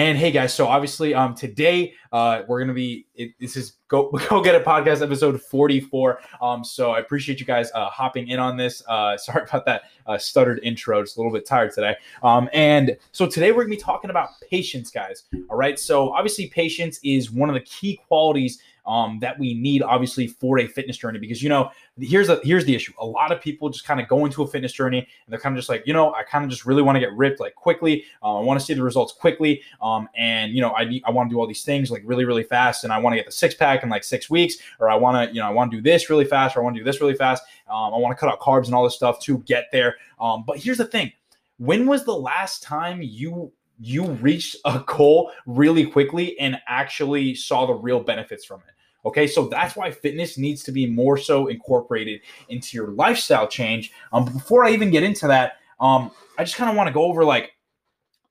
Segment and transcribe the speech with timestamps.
[0.00, 4.10] And hey guys, so obviously um today uh we're gonna be it, this is go
[4.30, 6.22] go get a podcast episode 44.
[6.40, 8.82] Um so I appreciate you guys uh hopping in on this.
[8.88, 11.96] Uh sorry about that uh stuttered intro, just a little bit tired today.
[12.22, 15.24] Um and so today we're gonna be talking about patience, guys.
[15.50, 15.78] All right.
[15.78, 18.58] So obviously patience is one of the key qualities
[18.90, 21.20] um, that we need obviously for a fitness journey.
[21.20, 22.92] Because you know here's a here's the issue.
[22.98, 25.54] A lot of people just kind of go into a fitness journey and they're kind
[25.54, 27.54] of just like you know i kind of just really want to get ripped like
[27.54, 28.04] quickly.
[28.20, 29.62] Uh, i want to see the results quickly.
[29.80, 32.42] Um, and you know i i want to do all these things like really really
[32.42, 32.82] fast.
[32.82, 34.56] And i want to get the six pack in like six weeks.
[34.80, 36.56] Or i want to you know i want to do this really fast.
[36.56, 37.44] Or i want to do this really fast.
[37.68, 39.96] Um, i want to cut out carbs and all this stuff to get there.
[40.18, 41.12] Um, but here's the thing.
[41.58, 47.66] When was the last time you you reached a goal really quickly and actually saw
[47.66, 48.74] the real benefits from it.
[49.04, 53.92] Okay, so that's why fitness needs to be more so incorporated into your lifestyle change.
[54.12, 57.04] Um, before I even get into that, um, I just kind of want to go
[57.04, 57.52] over like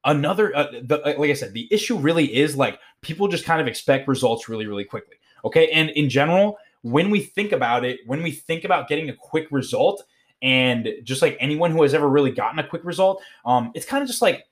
[0.05, 0.55] another.
[0.55, 3.67] Uh, the, uh, like I said, the issue really is like people just kind of
[3.67, 5.15] expect results really, really quickly.
[5.43, 9.15] Okay, and in general, when we think about it, when we think about getting a
[9.15, 10.03] quick result,
[10.41, 14.01] and just like anyone who has ever really gotten a quick result, um, it's kind
[14.01, 14.45] of just like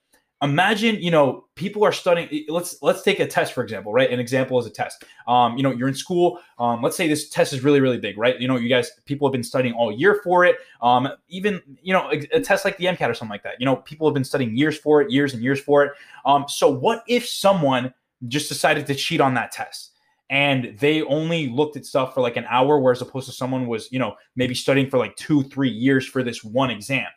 [0.44, 4.12] imagine you know people are studying let's let's take a test for example right?
[4.12, 5.04] An example is a test.
[5.28, 8.18] Um, you know you're in school um, let's say this test is really really big
[8.18, 8.40] right?
[8.40, 10.58] You know you guys people have been studying all year for it.
[10.82, 13.66] Um, even you know a, a, test like the mcat or something like that you
[13.66, 15.94] know people have been studying years for it years and years for it.
[16.26, 17.94] Um, so what if someone
[18.28, 19.92] just decided to cheat on that test?
[20.30, 23.90] And they only looked at stuff for like an hour whereas opposed to someone was
[23.92, 27.08] you know maybe studying for like two three years for this one exam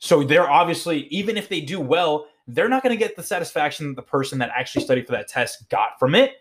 [0.00, 3.88] so they're obviously, even if they do well, they're not going to get the satisfaction
[3.88, 6.32] that the person that actually studied for that test got from it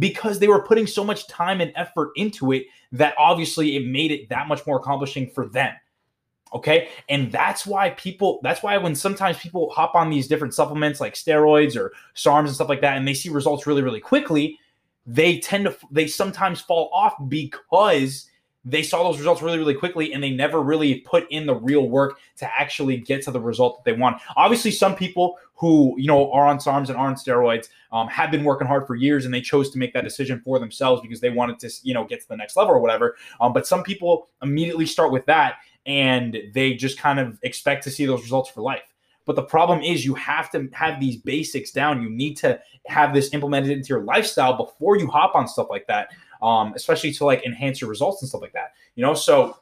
[0.00, 4.10] because they were putting so much time and effort into it that obviously it made
[4.10, 5.72] it that much more accomplishing for them.
[6.52, 6.88] Okay.
[7.08, 11.14] And that's why people, that's why when sometimes people hop on these different supplements like
[11.14, 14.58] steroids or SARMs and stuff like that, and they see results really, really quickly,
[15.06, 18.28] they tend to, they sometimes fall off because
[18.64, 21.88] they saw those results really, really quickly and they never really put in the real
[21.88, 24.20] work to actually get to the result that they want.
[24.36, 28.30] Obviously, some people who, you know, are on SARMs and are on steroids um, have
[28.30, 31.20] been working hard for years and they chose to make that decision for themselves because
[31.20, 33.16] they wanted to, you know, get to the next level or whatever.
[33.40, 37.90] Um, but some people immediately start with that and they just kind of expect to
[37.90, 38.94] see those results for life.
[39.26, 42.02] But the problem is you have to have these basics down.
[42.02, 45.86] You need to have this implemented into your lifestyle before you hop on stuff like
[45.86, 46.08] that
[46.42, 48.72] um, especially to like enhance your results and stuff like that.
[48.94, 49.56] You know, so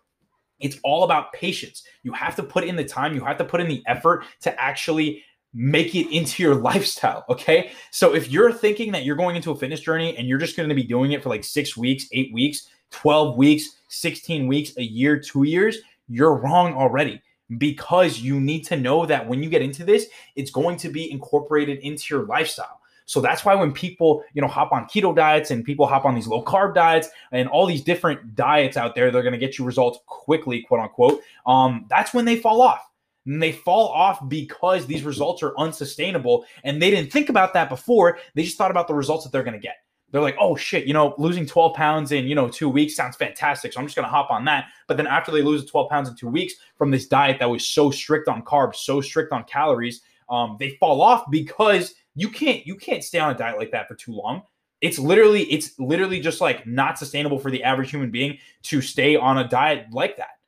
[0.61, 1.83] it's all about patience.
[2.03, 4.61] You have to put in the time, you have to put in the effort to
[4.61, 5.23] actually
[5.55, 7.25] make it into your lifestyle.
[7.29, 7.73] Okay.
[7.91, 10.69] So if you're thinking that you're going into a fitness journey and you're just going
[10.69, 14.83] to be doing it for like six weeks, eight weeks, 12 weeks, 16 weeks, a
[14.83, 15.79] year, two years,
[16.09, 17.21] you're wrong already
[17.59, 20.07] because you need to know that when you get into this,
[20.37, 22.81] it's going to be incorporated into your lifestyle.
[23.13, 26.15] So that's why when people, you know, hop on keto diets and people hop on
[26.15, 29.59] these low carb diets and all these different diets out there, they're going to get
[29.59, 31.21] you results quickly, quote unquote.
[31.45, 32.81] Um, that's when they fall off.
[33.27, 36.47] And they fall off because these results are unsustainable.
[36.65, 38.19] And they didn't think about that before.
[38.35, 39.77] They just thought about the results that they're going to get.
[40.11, 43.17] They're like, oh shit, you know, losing 12 pounds in, you know, two weeks sounds
[43.17, 43.75] fantastic.
[43.75, 44.69] So I'm just going to hop on that.
[44.89, 47.69] But then after they lose 12 pounds in two weeks from this diet that was
[47.69, 50.01] so strict on carbs, so strict on calories,
[50.31, 53.89] um, they fall off because you can't you can't stay on a diet like that
[53.89, 54.43] for too long.
[54.81, 59.17] It's literally it's literally just like not sustainable for the average human being to stay
[59.17, 60.39] on a diet like that.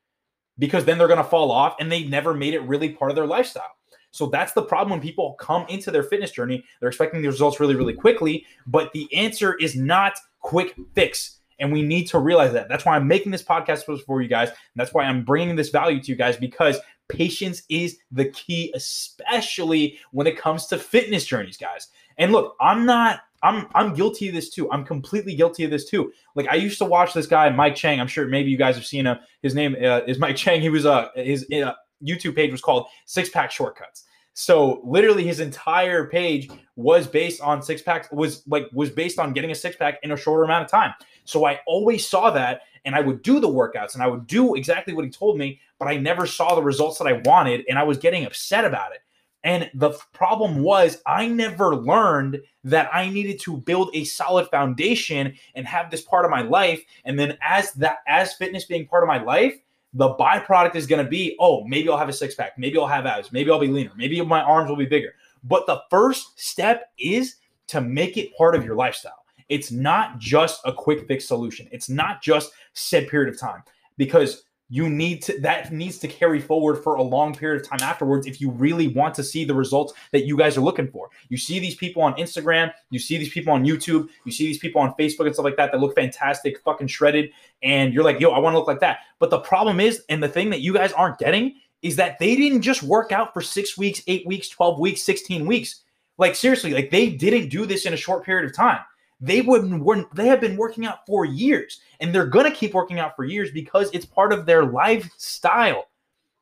[0.57, 3.15] Because then they're going to fall off and they never made it really part of
[3.15, 3.75] their lifestyle.
[4.11, 6.63] So that's the problem when people come into their fitness journey.
[6.79, 11.39] They're expecting the results really, really quickly, but the answer is not quick fix.
[11.59, 12.69] And we need to realize that.
[12.69, 14.49] That's why I'm making this podcast for you guys.
[14.49, 18.71] And that's why I'm bringing this value to you guys because Patience is the key,
[18.75, 21.89] especially when it comes to fitness journeys, guys.
[22.17, 24.71] And look, I'm not I'm I'm guilty of this too.
[24.71, 26.11] I'm completely guilty of this too.
[26.33, 27.99] Like I used to watch this guy Mike Chang.
[27.99, 29.17] I'm sure maybe you guys have seen him.
[29.43, 30.61] His name uh, is Mike Chang.
[30.61, 31.73] He was uh his uh,
[32.03, 34.05] YouTube page was called Six Pack Shortcuts.
[34.33, 39.31] So literally his entire page was based on six packs was like was based on
[39.31, 40.93] getting a six pack in a shorter amount of time.
[41.23, 44.55] So I always saw that and I would do the workouts and I would do
[44.55, 47.77] exactly what he told me, but I never saw the results that I wanted and
[47.77, 48.99] I was getting upset about it.
[49.43, 55.35] And the problem was, I never learned that I needed to build a solid foundation
[55.53, 56.83] and have this part of my life.
[57.05, 59.53] And then, as that, as fitness being part of my life,
[59.93, 62.87] the byproduct is going to be, oh, maybe I'll have a six pack, maybe I'll
[62.87, 65.13] have abs, maybe I'll be leaner, maybe my arms will be bigger.
[65.43, 67.35] But the first step is
[67.67, 69.24] to make it part of your lifestyle.
[69.49, 71.67] It's not just a quick fix solution.
[71.71, 73.63] It's not just said period of time
[73.97, 77.79] because you need to that needs to carry forward for a long period of time
[77.81, 81.09] afterwards if you really want to see the results that you guys are looking for.
[81.29, 84.57] You see these people on instagram you see these people on youtube you see these
[84.57, 87.29] people on facebook and stuff like that that look fantastic fucking shredded
[87.61, 88.99] and you're like yo i want to look like that.
[89.19, 92.35] But the problem is and the thing that you guys aren't getting is that they
[92.35, 95.81] didn't just work out for six weeks eight weeks 12 weeks 16 weeks.
[96.17, 98.79] Like seriously like they didn't do this in a short period of time
[99.21, 102.99] they wouldn't they have been working out for years and they're going to keep working
[102.99, 105.85] out for years because it's part of their lifestyle.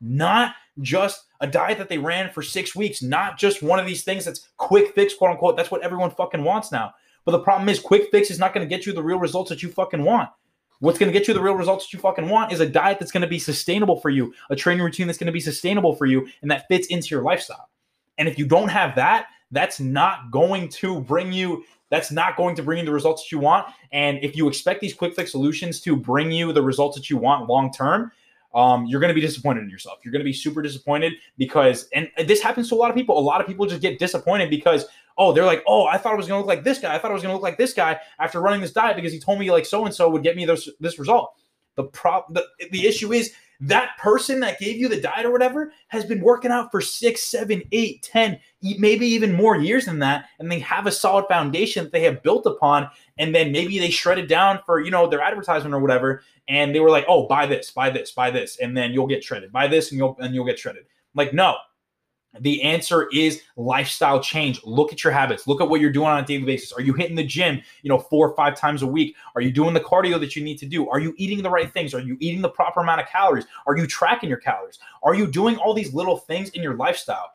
[0.01, 4.03] Not just a diet that they ran for six weeks not just one of these
[4.03, 5.55] things that's quick fix quote unquote.
[5.55, 6.93] That's what everyone fucking wants now.
[7.25, 9.49] But the problem is quick fix is not going to get you the real results
[9.49, 10.29] that you fucking want.
[10.79, 12.99] What's going to get you the real results that you fucking want is a diet
[12.99, 15.95] that's going to be sustainable for you, a training routine that's going to be sustainable
[15.95, 17.69] for you, and that fits into your lifestyle.
[18.17, 22.55] And if you don't have that, that's not going to bring you that's not going
[22.55, 23.67] to bring you the results that you want.
[23.91, 27.17] And if you expect these quick fix solutions to bring you the results that you
[27.17, 28.11] want long term,
[28.55, 29.99] um, you're going to be disappointed in yourself.
[30.03, 33.17] You're going to be super disappointed because, and this happens to a lot of people.
[33.17, 34.85] A lot of people just get disappointed because,
[35.19, 36.95] oh, they're like, oh, I thought I was going to look like this guy.
[36.95, 39.13] I thought I was going to look like this guy after running this diet because
[39.13, 41.35] he told me like so and so would get me this this result.
[41.75, 45.71] The problem, the, the issue is that person that gave you the diet or whatever
[45.87, 50.25] has been working out for six, seven, eight, ten, maybe even more years than that.
[50.39, 52.89] And they have a solid foundation that they have built upon.
[53.17, 56.23] And then maybe they shredded down for, you know, their advertisement or whatever.
[56.47, 58.57] And they were like, oh, buy this, buy this, buy this.
[58.59, 59.51] And then you'll get shredded.
[59.51, 60.85] Buy this and you'll and you'll get shredded.
[61.15, 61.55] Like, no,
[62.39, 64.59] the answer is lifestyle change.
[64.63, 65.47] Look at your habits.
[65.47, 66.71] Look at what you're doing on a daily basis.
[66.71, 69.15] Are you hitting the gym, you know, four or five times a week?
[69.35, 70.89] Are you doing the cardio that you need to do?
[70.89, 71.93] Are you eating the right things?
[71.93, 73.45] Are you eating the proper amount of calories?
[73.67, 74.79] Are you tracking your calories?
[75.03, 77.31] Are you doing all these little things in your lifestyle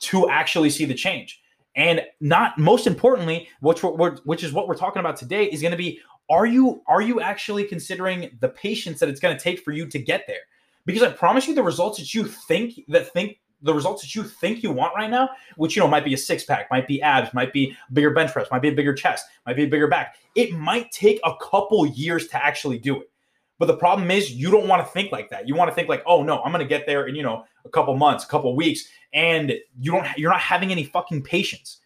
[0.00, 1.42] to actually see the change?
[1.76, 5.78] And not most importantly, which which is what we're talking about today is going to
[5.78, 9.72] be are you are you actually considering the patience that it's going to take for
[9.72, 10.40] you to get there?
[10.86, 14.22] Because I promise you the results that you think that think the results that you
[14.22, 17.02] think you want right now, which you know might be a six pack, might be
[17.02, 19.88] abs, might be bigger bench press, might be a bigger chest, might be a bigger
[19.88, 20.16] back.
[20.34, 23.10] It might take a couple years to actually do it.
[23.58, 25.48] But the problem is you don't want to think like that.
[25.48, 27.68] You want to think like, "Oh no, I'm to get there in, you know, a
[27.68, 31.78] couple months, a couple weeks." And you don't you're not having any fucking patience.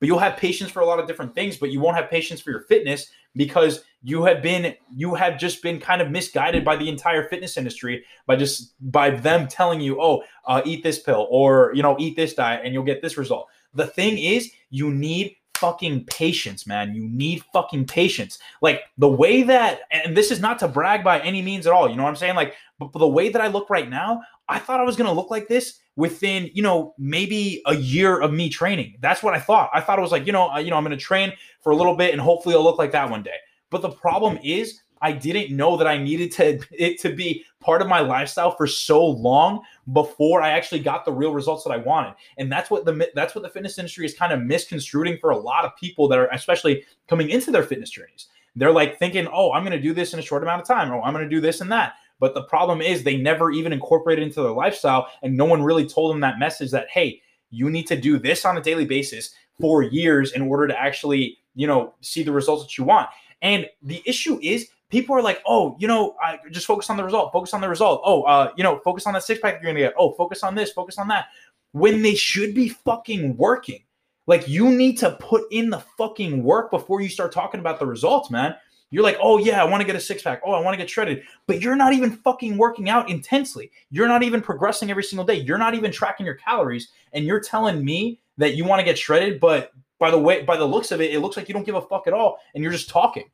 [0.00, 2.40] But you'll have patience for a lot of different things, but you won't have patience
[2.40, 6.76] for your fitness because you have been you have just been kind of misguided by
[6.76, 11.26] the entire fitness industry by just by them telling you oh uh, eat this pill
[11.30, 13.48] or you know eat this diet and you'll get this result.
[13.74, 16.94] The thing is you need fucking patience man.
[16.94, 18.38] You need fucking patience.
[18.62, 21.88] Like the way that and this is not to brag by any means at all
[21.88, 22.36] you know what i'm saying?
[22.36, 25.12] Like but the way that i look right now i thought i was going to
[25.12, 29.40] look like this within you know maybe a year of me training that's what i
[29.40, 31.72] thought i thought it was like you know you know i'm going to train for
[31.72, 33.36] a little bit and hopefully i'll look like that one day
[33.70, 37.82] but the problem is, I didn't know that I needed to it to be part
[37.82, 39.60] of my lifestyle for so long
[39.92, 42.14] before I actually got the real results that I wanted.
[42.36, 45.38] And that's what the that's what the fitness industry is kind of misconstruing for a
[45.38, 48.26] lot of people that are especially coming into their fitness journeys.
[48.56, 50.90] They're like thinking, "Oh, I'm going to do this in a short amount of time,
[50.90, 53.72] or I'm going to do this and that." But the problem is they never even
[53.72, 57.20] incorporated into their lifestyle and no one really told them that message that, "Hey,
[57.50, 61.38] you need to do this on a daily basis for years in order to actually,
[61.54, 63.08] you know, see the results that you want."
[63.42, 67.04] And the issue is people are like, oh, you know, I just focus on the
[67.04, 68.02] result, focus on the result.
[68.04, 69.94] Oh, uh, you know, focus on that six pack you're gonna get.
[69.98, 71.26] Oh, focus on this, focus on that.
[71.72, 73.82] When they should be fucking working.
[74.26, 77.86] Like you need to put in the fucking work before you start talking about the
[77.86, 78.54] results, man.
[78.90, 80.40] You're like, oh yeah, I want to get a six pack.
[80.44, 81.22] Oh, I want to get shredded.
[81.46, 83.70] But you're not even fucking working out intensely.
[83.90, 85.34] You're not even progressing every single day.
[85.34, 86.88] You're not even tracking your calories.
[87.12, 90.56] And you're telling me that you want to get shredded, but by the way, by
[90.56, 92.62] the looks of it, it looks like you don't give a fuck at all, and
[92.62, 93.28] you're just talking,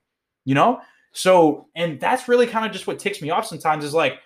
[0.44, 0.80] you know.
[1.12, 4.18] So, and that's really kind of just what ticks me off sometimes is like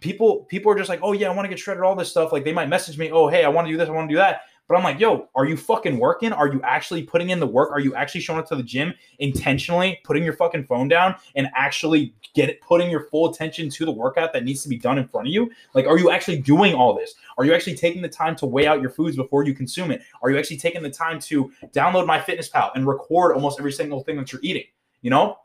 [0.00, 2.32] people people are just like, oh yeah, I want to get shredded, all this stuff.
[2.32, 4.14] Like they might message me, oh hey, I want to do this, I want to
[4.14, 4.42] do that.
[4.68, 6.32] But I'm like, yo, are you fucking working?
[6.32, 7.70] Are you actually putting in the work?
[7.70, 11.48] Are you actually showing up to the gym intentionally, putting your fucking phone down and
[11.54, 14.98] actually get it, putting your full attention to the workout that needs to be done
[14.98, 15.50] in front of you?
[15.74, 17.14] Like, are you actually doing all this?
[17.38, 20.02] Are you actually taking the time to weigh out your foods before you consume it?
[20.22, 24.16] Are you actually taking the time to download MyFitnessPal and record almost every single thing
[24.16, 24.64] that you're eating?
[25.02, 25.38] You know,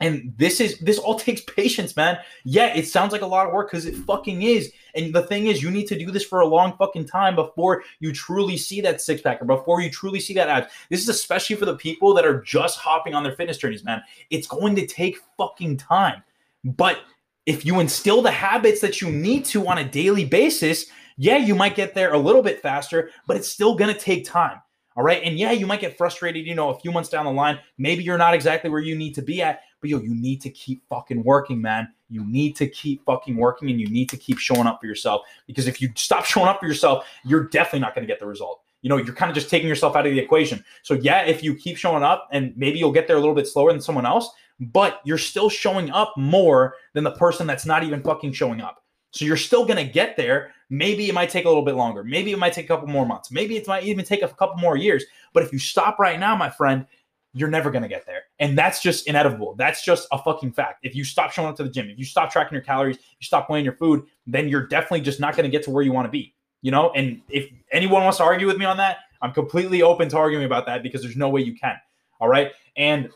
[0.00, 2.18] and this is this all takes patience, man.
[2.44, 4.72] Yeah, it sounds like a lot of work because it fucking is.
[4.94, 7.84] And the thing is, you need to do this for a long fucking time before
[8.00, 10.72] you truly see that six pack or before you truly see that abs.
[10.88, 14.02] This is especially for the people that are just hopping on their fitness journeys, man.
[14.30, 16.22] It's going to take fucking time.
[16.64, 17.00] But
[17.46, 21.54] if you instill the habits that you need to on a daily basis, yeah, you
[21.54, 24.60] might get there a little bit faster, but it's still going to take time.
[25.00, 25.22] All right.
[25.24, 27.58] And yeah, you might get frustrated, you know, a few months down the line.
[27.78, 30.50] Maybe you're not exactly where you need to be at, but yo, you need to
[30.50, 31.88] keep fucking working, man.
[32.10, 35.22] you need to keep fucking working and you need to keep showing up for yourself
[35.46, 38.26] because if you stop showing up for yourself, you're definitely not going to get the
[38.26, 38.60] result.
[38.82, 40.62] You know, you're kind of just taking yourself out of the equation.
[40.82, 43.48] So, yeah, if you keep showing up and maybe you'll get there a little bit
[43.48, 44.28] slower than someone else,
[44.60, 48.84] but you're still showing up more than the person that's not even fucking showing up.
[49.12, 50.52] So you're still going to get there.
[50.68, 52.04] Maybe it might take a little bit longer.
[52.04, 53.30] Maybe it might take a couple more months.
[53.30, 55.04] Maybe it might even take a couple more years.
[55.32, 56.86] But if you stop right now, my friend,
[57.32, 58.22] you're never going to get there.
[58.38, 59.54] And that's just inevitable.
[59.56, 60.80] That's just a fucking fact.
[60.82, 63.24] If you stop showing up to the gym, if you stop tracking your calories, you
[63.24, 65.92] stop weighing your food, then you're definitely just not going to get to where you
[65.92, 66.34] want to be.
[66.62, 70.08] You know, and if anyone wants to argue with me on that, I'm completely open
[70.10, 71.76] to arguing about that because there's no way you can.
[72.20, 72.52] All right.
[72.76, 73.10] And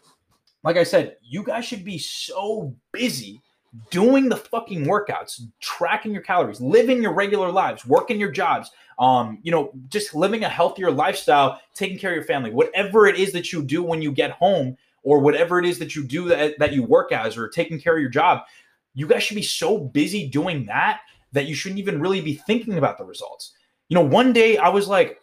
[0.62, 3.42] like I said, you guys should be so busy
[3.90, 9.38] doing the fucking workouts, tracking your calories, living your regular lives, working your jobs, um,
[9.42, 13.32] you know, just living a healthier lifestyle, taking care of your family, whatever it is
[13.32, 16.58] that you do when you get home, or whatever it is that you do that,
[16.58, 18.40] that you work as, or taking care of your job,
[18.94, 21.00] you guys should be so busy doing that
[21.32, 23.52] that you shouldn't even really be thinking about the results.
[23.88, 25.20] You know, one day I was like,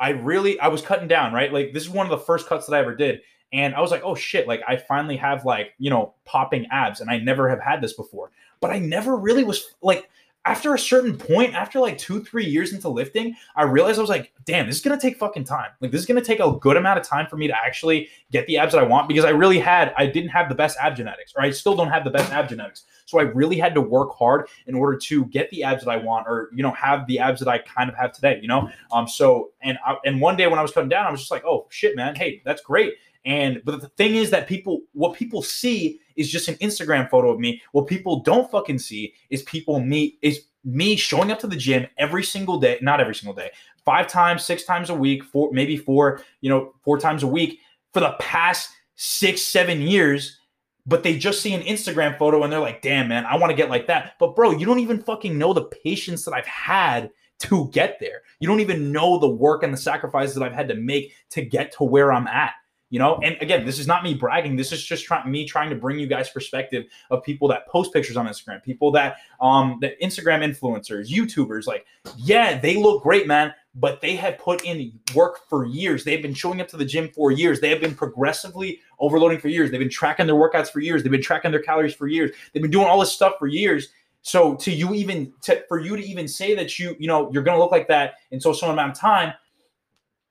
[0.00, 1.52] I really, I was cutting down, right?
[1.52, 3.20] Like, this is one of the first cuts that I ever did.
[3.52, 7.00] And I was like, oh shit, like I finally have like, you know, popping abs
[7.00, 8.30] and I never have had this before.
[8.60, 10.08] But I never really was like,
[10.44, 14.08] after a certain point, after like two, three years into lifting, I realized I was
[14.08, 15.70] like, damn, this is gonna take fucking time.
[15.80, 18.46] Like, this is gonna take a good amount of time for me to actually get
[18.46, 20.96] the abs that I want because I really had, I didn't have the best ab
[20.96, 22.84] genetics, or I still don't have the best ab genetics.
[23.04, 25.98] So I really had to work hard in order to get the abs that I
[25.98, 28.38] want, or you know, have the abs that I kind of have today.
[28.40, 31.10] You know, um, so and I, and one day when I was cutting down, I
[31.10, 32.94] was just like, oh shit, man, hey, that's great.
[33.28, 37.30] And but the thing is that people, what people see is just an Instagram photo
[37.30, 37.60] of me.
[37.72, 41.86] What people don't fucking see is people meet is me showing up to the gym
[41.98, 43.50] every single day, not every single day,
[43.84, 47.60] five times, six times a week, four, maybe four, you know, four times a week
[47.92, 50.40] for the past six, seven years.
[50.86, 53.56] But they just see an Instagram photo and they're like, damn, man, I want to
[53.56, 54.14] get like that.
[54.18, 58.22] But bro, you don't even fucking know the patience that I've had to get there.
[58.40, 61.44] You don't even know the work and the sacrifices that I've had to make to
[61.44, 62.54] get to where I'm at
[62.90, 64.56] you know and again this is not me bragging.
[64.56, 67.92] This is just trying me trying to bring you guys perspective of people that post
[67.92, 73.26] pictures on instagram people that um the instagram influencers youtubers like yeah they look great
[73.26, 76.04] man but they have put in work for years.
[76.04, 77.60] They've been showing up to the gym for years.
[77.60, 79.70] They have been progressively overloading for years.
[79.70, 81.02] They've been tracking their workouts for years.
[81.02, 82.32] They've been tracking their calories for years.
[82.52, 83.88] They've been doing all this stuff for years.
[84.22, 87.44] So to you even to, for you to even say that you you know you're
[87.44, 89.32] going to look like that in so some amount of time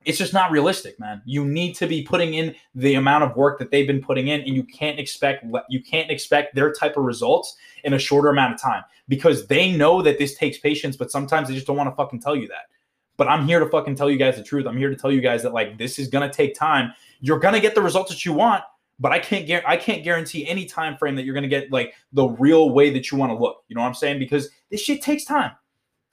[0.06, 1.22] it's just not realistic, man.
[1.25, 4.42] You need to be putting in the amount of work that they've been putting in,
[4.42, 8.54] and you can't expect you can't expect their type of results in a shorter amount
[8.54, 11.89] of time because they know that this takes patience, but sometimes they just don't want
[11.89, 12.70] to fucking tell you that.
[13.18, 14.66] But I'm here to fucking tell you guys the truth.
[14.68, 16.94] I'm here to tell you guys that like this is gonna take time.
[17.20, 18.63] You're gonna get the results that you want,
[19.00, 22.27] but I can't I can't guarantee any time frame that you're gonna get like the
[22.27, 23.63] real way that you want to look.
[23.68, 24.20] You know what I'm saying?
[24.20, 25.51] Because this shit takes time.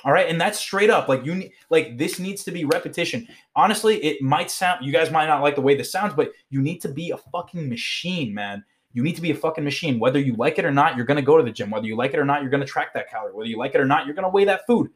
[0.04, 0.28] All right.
[0.28, 3.26] And that's straight up like you like this needs to be repetition.
[3.56, 6.60] Honestly, it might sound, you guys might not like the way this sounds, but you
[6.60, 8.62] need to be a fucking machine, man.
[8.92, 9.98] You need to be a fucking machine.
[9.98, 11.70] Whether you like it or not, you're to go to the gym.
[11.70, 13.32] Whether you like it or not, you're to track that calorie.
[13.32, 14.90] Whether you like it or not, you're to weigh that food.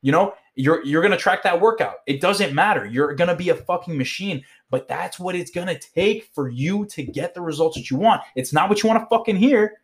[0.00, 1.96] You know, you're you're to track that workout.
[2.06, 2.86] It doesn't matter.
[2.86, 7.02] You're to be a fucking machine, but that's what it's to take for you to
[7.02, 8.22] get the results that you want.
[8.36, 9.80] It's not what you want to fucking hear,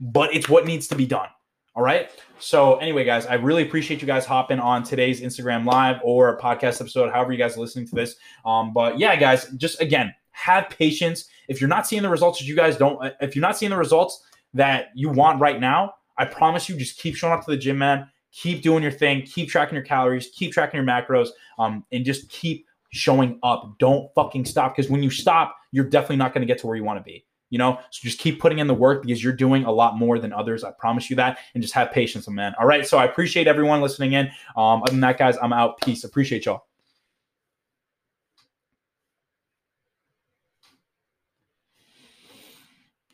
[0.00, 1.28] but it's what needs to be done.
[1.76, 2.10] All right.
[2.40, 6.80] So, anyway, guys, I really appreciate you guys hopping on today's Instagram live or podcast
[6.80, 8.16] episode, however you guys are listening to this.
[8.44, 11.26] Um, but yeah, guys, just again, have patience.
[11.48, 13.76] If you're not seeing the results that you guys don't, if you're not seeing the
[13.76, 17.56] results that you want right now, I promise you, just keep showing up to the
[17.56, 18.08] gym, man.
[18.32, 19.22] Keep doing your thing.
[19.22, 20.28] Keep tracking your calories.
[20.34, 21.28] Keep tracking your macros.
[21.58, 23.76] Um, and just keep showing up.
[23.78, 26.76] Don't fucking stop because when you stop, you're definitely not going to get to where
[26.76, 27.78] you want to be you know?
[27.90, 30.64] So just keep putting in the work because you're doing a lot more than others.
[30.64, 31.38] I promise you that.
[31.54, 32.54] And just have patience man.
[32.58, 32.86] All right.
[32.86, 34.26] So i appreciate everyone listening in.
[34.56, 35.80] Um other than that guys i'm out.
[35.80, 36.04] Peace.
[36.04, 36.69] Appreciate y'all